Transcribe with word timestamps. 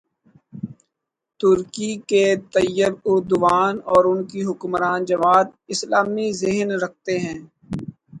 ترکی 1.39 1.91
کے 2.07 2.23
Tayyip 2.53 2.93
Erdogan 3.05 3.75
اور 3.85 4.03
ان 4.05 4.19
کی 4.27 4.41
حکمران 4.45 4.99
جماعت 5.05 5.47
اسلامی 5.67 6.27
ذہن 6.31 6.69
رکھتے 6.83 7.13
ہیں۔ 7.19 7.39